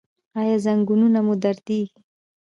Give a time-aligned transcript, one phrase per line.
[0.39, 1.99] ایا زنګونونه مو دردیږي؟